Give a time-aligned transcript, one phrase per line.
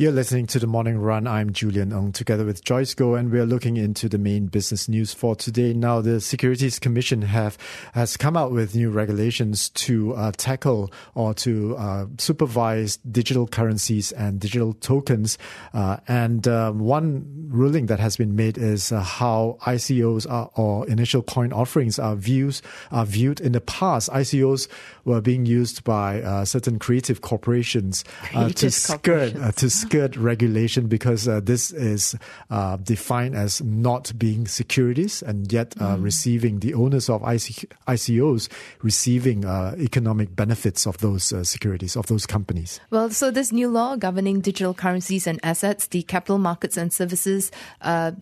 [0.00, 1.26] You're listening to the Morning Run.
[1.26, 5.12] I'm Julian Ong together with Joyce Goh, and we're looking into the main business news
[5.12, 5.72] for today.
[5.72, 7.58] Now, the Securities Commission have
[7.94, 14.12] has come out with new regulations to uh, tackle or to uh, supervise digital currencies
[14.12, 15.36] and digital tokens.
[15.74, 20.86] Uh, and um, one ruling that has been made is uh, how ICOs are, or
[20.86, 22.62] initial coin offerings are views
[22.92, 24.10] are viewed in the past.
[24.10, 24.68] ICOs
[25.04, 31.26] were being used by uh, certain creative corporations uh, to skirt to skirt regulation because
[31.26, 32.14] uh, this is
[32.50, 36.02] uh, defined as not being securities and yet uh, mm.
[36.02, 38.50] receiving the owners of IC- ICOs
[38.82, 42.80] receiving uh, economic benefits of those uh, securities of those companies.
[42.90, 47.50] Well, so this new law governing digital currencies and assets, the Capital Markets and Services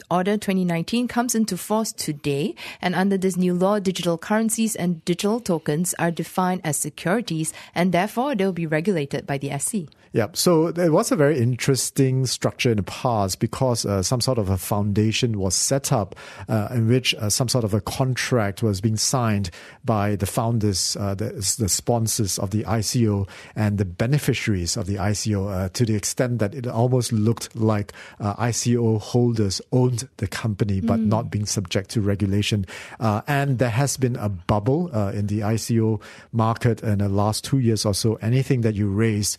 [0.08, 5.40] Order 2019, comes into force today, and under this new law, digital currencies and digital
[5.40, 9.90] tokens are defined as securities, and therefore they'll be regulated by the SC.
[10.12, 14.38] Yeah, so it was a very interesting structure in the past because uh, some sort
[14.38, 16.14] of a foundation was set up
[16.48, 19.50] uh, in which uh, some sort of a contract was being signed
[19.84, 24.96] by the founders, uh, the, the, sponsors of the ICO, and the beneficiaries of the
[24.96, 30.26] ICO uh, to the extent that it almost looked like uh, ICO holders owned the
[30.26, 31.06] company but mm.
[31.06, 32.66] not being subject to regulation.
[33.00, 36.00] and there has been a bubble in the ICO
[36.32, 38.14] market in the last two years or so.
[38.16, 39.38] Anything that you raise,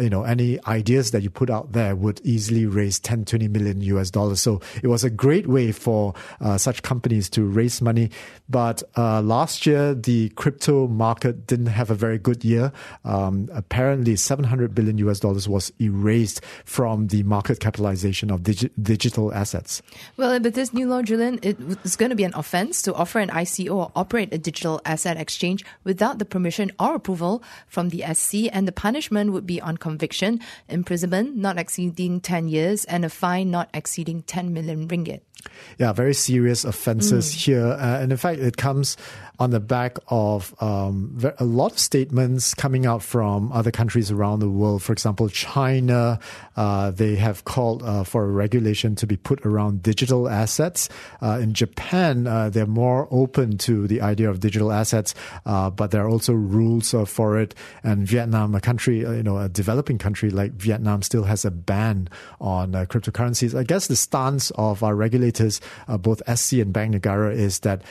[0.00, 3.80] you know, any ideas that you put out there would easily raise 10, 20 million
[3.82, 4.40] US dollars.
[4.40, 8.10] So it was a great way for uh, such companies to raise money.
[8.48, 12.72] But uh, last year, the crypto market didn't have a very good year.
[13.04, 19.32] Um, apparently, 700 billion US dollars was erased from the market capitalization of digi- digital
[19.32, 19.82] assets.
[20.16, 23.30] Well, but this new law, Julian, it's going to be an offense to offer an
[23.30, 28.48] ICO or operate a digital asset exchange without the permission or approval from the SC,
[28.52, 33.50] and the punishment would be on conviction, imprisonment not exceeding 10 years, and a fine
[33.50, 35.20] not exceeding 10 million ringgit.
[35.78, 37.34] Yeah, very serious offences mm.
[37.34, 37.66] here.
[37.66, 38.96] Uh, and in fact, it comes
[39.38, 44.40] on the back of um, a lot of statements coming out from other countries around
[44.40, 44.82] the world.
[44.82, 46.20] For example, China,
[46.56, 50.88] uh, they have called uh, for a regulation to be put around digital assets.
[51.20, 55.14] Uh, in Japan, uh, they're more open to the idea of digital assets,
[55.46, 57.54] uh, but there are also rules uh, for it.
[57.82, 62.08] And Vietnam, a country, you know, a developing country like Vietnam, still has a ban
[62.40, 63.58] on cryptocurrencies.
[63.58, 67.82] I guess the stance of our regulators, both SC and Bank Negara, is that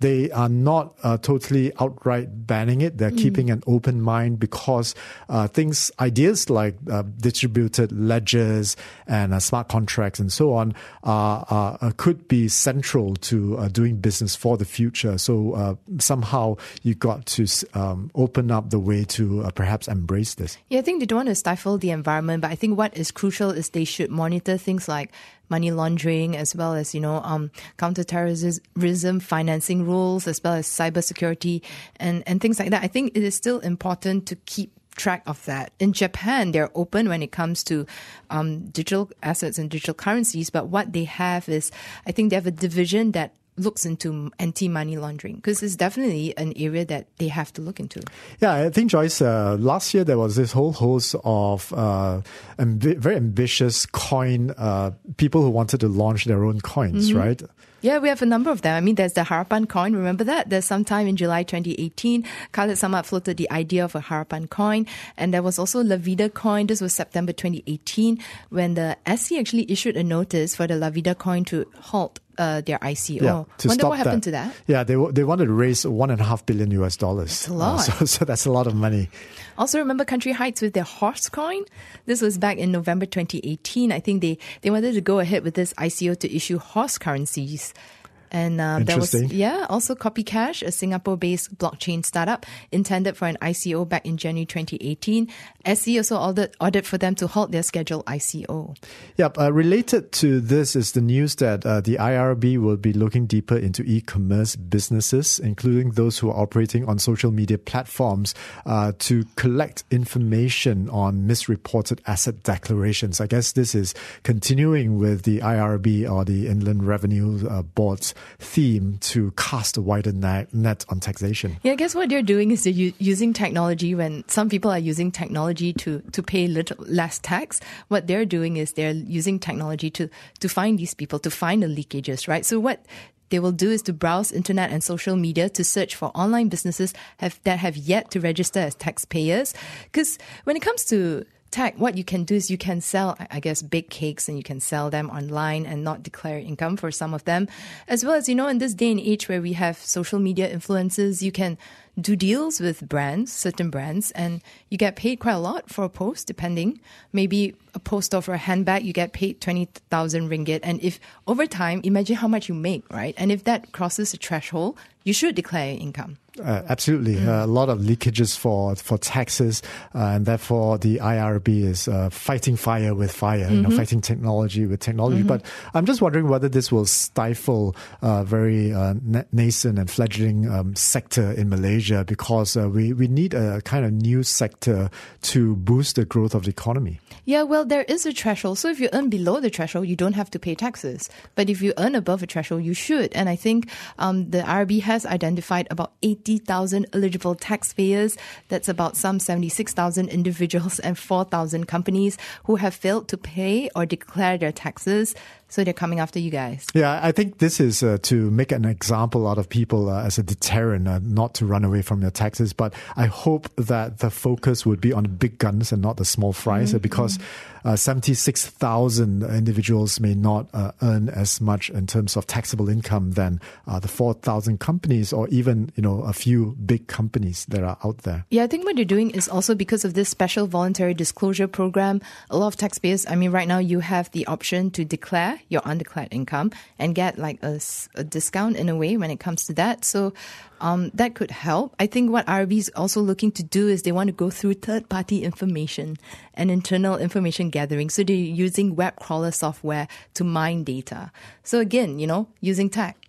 [0.00, 2.98] they are not uh, totally outright banning it.
[2.98, 3.18] They're mm.
[3.18, 4.94] keeping an open mind because
[5.28, 10.74] uh, things, ideas like uh, distributed ledgers and uh, smart contracts and so on
[11.04, 15.18] uh, could be central to uh, doing business for the future.
[15.18, 20.58] So somehow you got to um, open up the way to perhaps embrace this.
[20.68, 23.10] Yeah, I think they don't want to stifle the environment, but I think what is
[23.10, 25.12] crucial is they should monitor things like
[25.48, 31.62] money laundering as well as you know um, counterterrorism financing rules as well as cybersecurity
[31.96, 32.82] and and things like that.
[32.82, 35.72] I think it is still important to keep track of that.
[35.78, 37.86] In Japan, they're open when it comes to
[38.30, 41.70] um, digital assets and digital currencies, but what they have is,
[42.04, 46.52] I think they have a division that looks into anti-money laundering because it's definitely an
[46.56, 48.02] area that they have to look into.
[48.40, 49.20] Yeah, I think Joyce.
[49.20, 52.22] Uh, last year there was this whole host of uh,
[52.58, 57.18] amb- very ambitious coin uh, people who wanted to launch their own coins, mm-hmm.
[57.18, 57.42] right?
[57.80, 58.76] Yeah, we have a number of them.
[58.76, 59.94] I mean, there's the Harapan coin.
[59.94, 60.50] Remember that?
[60.50, 64.86] There's sometime in July 2018, Khalid Samad floated the idea of a Harapan coin.
[65.16, 66.66] And there was also La Vida coin.
[66.66, 68.18] This was September 2018
[68.50, 72.60] when the SC actually issued a notice for the La Vida coin to halt uh,
[72.62, 73.20] their ICO.
[73.20, 74.24] Yeah, to Wonder what happened that.
[74.24, 74.54] to that.
[74.66, 77.30] Yeah, they they wanted to raise one and a half billion US dollars.
[77.30, 77.74] That's a lot.
[77.80, 79.10] Uh, so, so that's a lot of money.
[79.58, 81.64] Also, remember Country Heights with their horse coin.
[82.06, 83.90] This was back in November 2018.
[83.90, 87.67] I think they they wanted to go ahead with this ICO to issue horse currencies
[87.74, 87.97] weeks.
[88.30, 93.36] And uh, there was, yeah, also CopyCash, a Singapore based blockchain startup intended for an
[93.40, 95.28] ICO back in January 2018.
[95.74, 98.76] SC also ordered, ordered for them to halt their scheduled ICO.
[99.16, 99.38] Yep.
[99.38, 103.56] Uh, related to this is the news that uh, the IRB will be looking deeper
[103.56, 108.34] into e commerce businesses, including those who are operating on social media platforms,
[108.66, 113.20] uh, to collect information on misreported asset declarations.
[113.20, 118.98] I guess this is continuing with the IRB or the Inland Revenue uh, Board's theme
[119.00, 120.48] to cast a wider net,
[120.88, 121.56] on taxation.
[121.62, 125.10] Yeah, I guess what they're doing is they're using technology when some people are using
[125.10, 127.60] technology to, to pay little less tax.
[127.88, 130.08] What they're doing is they're using technology to,
[130.40, 132.44] to find these people, to find the leakages, right?
[132.44, 132.84] So what
[133.30, 136.94] they will do is to browse internet and social media to search for online businesses
[137.18, 139.54] have, that have yet to register as taxpayers.
[139.84, 143.40] Because when it comes to tech, what you can do is you can sell, I
[143.40, 147.14] guess, big cakes and you can sell them online and not declare income for some
[147.14, 147.48] of them.
[147.86, 150.48] As well as, you know, in this day and age where we have social media
[150.50, 151.56] influences, you can
[152.00, 155.88] do deals with brands, certain brands, and you get paid quite a lot for a
[155.88, 156.80] post, depending.
[157.12, 160.60] Maybe a post of a handbag, you get paid 20,000 ringgit.
[160.62, 163.14] And if over time, imagine how much you make, right?
[163.16, 166.18] And if that crosses a threshold, you should declare income.
[166.40, 167.26] Uh, absolutely, mm.
[167.26, 169.62] uh, a lot of leakages for for taxes,
[169.94, 173.54] uh, and therefore the IRB is uh, fighting fire with fire, mm-hmm.
[173.54, 173.78] you know, mm-hmm.
[173.78, 175.18] fighting technology with technology.
[175.18, 175.28] Mm-hmm.
[175.28, 175.44] But
[175.74, 178.94] I'm just wondering whether this will stifle a very uh,
[179.32, 183.92] nascent and fledgling um, sector in Malaysia, because uh, we we need a kind of
[183.92, 184.90] new sector
[185.22, 187.00] to boost the growth of the economy.
[187.24, 188.56] Yeah, well, there is a threshold.
[188.58, 191.10] So if you earn below the threshold, you don't have to pay taxes.
[191.34, 193.12] But if you earn above a threshold, you should.
[193.12, 193.68] And I think
[193.98, 195.92] um, the IRB has identified about
[196.28, 198.16] 80,000 eligible taxpayers.
[198.48, 204.36] That's about some 76,000 individuals and 4,000 companies who have failed to pay or declare
[204.36, 205.14] their taxes.
[205.50, 206.66] So they're coming after you guys.
[206.74, 210.18] Yeah, I think this is uh, to make an example out of people uh, as
[210.18, 212.52] a deterrent, uh, not to run away from your taxes.
[212.52, 216.04] But I hope that the focus would be on the big guns and not the
[216.04, 216.78] small fries, mm-hmm.
[216.78, 217.18] because
[217.64, 223.40] uh, 76,000 individuals may not uh, earn as much in terms of taxable income than
[223.66, 227.98] uh, the 4,000 companies or even, you know, a few big companies that are out
[227.98, 228.24] there.
[228.30, 232.00] Yeah, I think what you're doing is also because of this special voluntary disclosure program.
[232.30, 235.62] A lot of taxpayers, I mean, right now you have the option to declare your
[235.64, 237.60] undeclared income and get like a,
[237.94, 239.84] a discount in a way when it comes to that.
[239.84, 240.12] So
[240.60, 241.74] um, that could help.
[241.78, 244.54] I think what RB is also looking to do is they want to go through
[244.54, 245.96] third party information
[246.34, 247.90] and internal information gathering.
[247.90, 251.10] So they're using web crawler software to mine data.
[251.42, 253.07] So again, you know, using tech.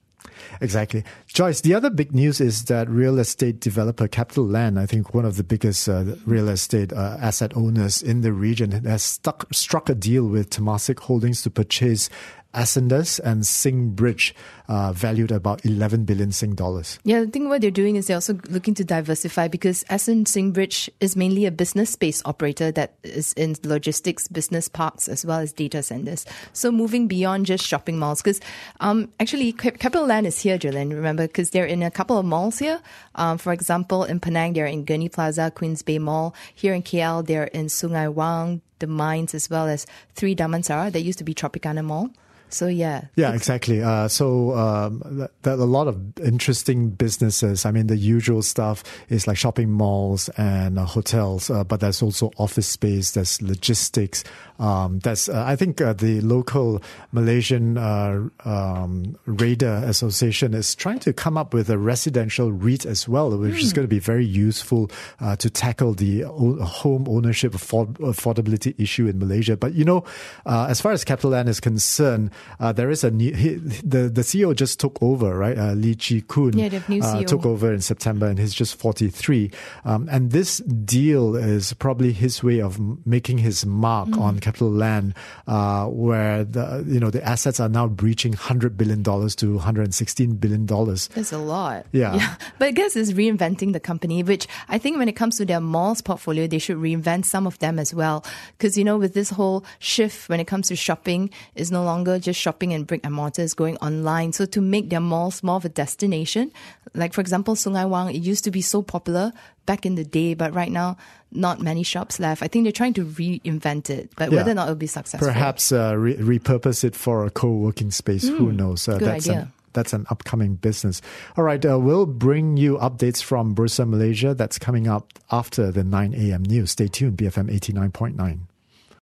[0.61, 1.03] Exactly.
[1.27, 5.37] Joyce, the other big news is that real estate developer CapitaLand, I think one of
[5.37, 9.95] the biggest uh, real estate uh, asset owners in the region, has stuck, struck a
[9.95, 12.09] deal with Temasek Holdings to purchase
[12.53, 14.33] Ascendas and SingBridge,
[14.67, 16.99] uh, valued about 11 billion Sing dollars.
[17.03, 20.89] Yeah, I think what they're doing is they're also looking to diversify because Ascendas SingBridge
[20.99, 25.53] is mainly a business space operator that is in logistics, business parks, as well as
[25.53, 26.25] data centers.
[26.53, 28.41] So moving beyond just shopping malls, because
[28.79, 32.81] um, actually CapitaLand is here, Julian, remember, because they're in a couple of malls here.
[33.15, 36.33] Um, for example, in Penang, they're in Gurney Plaza, Queensbay Mall.
[36.55, 39.85] Here in KL, they're in Sungai Wang, the mines, as well as
[40.15, 42.09] Three Damansara that used to be Tropicana Mall.
[42.49, 43.05] So yeah.
[43.15, 43.81] Yeah, exactly.
[43.81, 47.65] Uh, so um, there are a lot of interesting businesses.
[47.65, 52.01] I mean, the usual stuff is like shopping malls and uh, hotels, uh, but there's
[52.01, 53.11] also office space.
[53.11, 54.23] There's logistics.
[54.59, 56.81] Um, that's uh, I think uh, the local
[57.11, 63.37] Malaysian uh, um, Association is trying to come up with a residential REIT as well,
[63.37, 63.61] which mm.
[63.61, 63.75] is hmm.
[63.75, 64.91] going to be very useful
[65.37, 69.55] to tackle the home ownership affordability issue in Malaysia.
[69.55, 70.03] But you know,
[70.45, 74.55] as far as CapitaLand is concerned uh, there is a new, he, the, the CEO
[74.55, 75.57] just took over, right?
[75.57, 79.51] Uh, Lee Chee Koon yeah, uh, took over in September and he's just 43.
[79.85, 84.19] Um, and this deal is probably his way of making his mark mm.
[84.19, 85.15] on CapitaLand,
[85.47, 90.65] uh, where the, you know, the assets are now breaching $100 billion to $116 billion.
[90.65, 91.85] That's a lot.
[91.91, 92.15] Yeah.
[92.15, 92.35] yeah.
[92.57, 95.61] But I guess it's reinventing the company, which I think when it comes to their
[95.61, 98.25] malls portfolio, they should reinvent some of them as well.
[98.57, 102.19] Because, you know, with this whole shift when it comes to shopping is no longer
[102.19, 104.33] just just shopping in brick and mortar is going online.
[104.33, 106.51] So to make their malls more of a destination,
[106.93, 109.33] like for example, Sungai Wang, it used to be so popular
[109.65, 110.97] back in the day, but right now,
[111.31, 112.41] not many shops left.
[112.43, 114.37] I think they're trying to reinvent it, but yeah.
[114.37, 115.27] whether or not it'll be successful.
[115.27, 118.29] Perhaps uh, re- repurpose it for a co-working space.
[118.29, 118.87] Mm, Who knows?
[118.87, 119.41] Uh, good that's idea.
[119.41, 121.01] An, that's an upcoming business.
[121.37, 124.33] All right, uh, we'll bring you updates from Bursa Malaysia.
[124.33, 126.43] That's coming up after the 9 a.m.
[126.43, 126.71] news.
[126.71, 128.39] Stay tuned, BFM 89.9.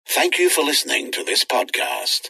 [0.07, 2.29] Thank you for listening to this podcast.